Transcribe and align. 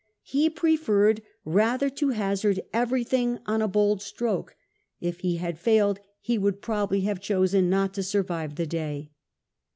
He 0.23 0.49
preferred 0.49 1.21
rather 1.45 1.87
to 1.91 2.09
hazard 2.09 2.59
everything 2.73 3.37
on 3.45 3.61
a 3.61 3.67
bold 3.67 4.01
stroke: 4.01 4.55
if 4.99 5.19
he 5.19 5.35
had 5.35 5.59
failed, 5.59 5.99
he 6.19 6.39
would 6.39 6.59
probably 6.59 7.01
have 7.01 7.19
chosen 7.21 7.69
not 7.69 7.93
to 7.93 8.01
survive 8.01 8.55
the 8.55 8.65
day. 8.65 9.11